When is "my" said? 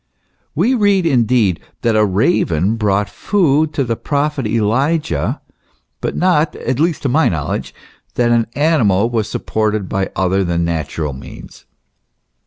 7.09-7.29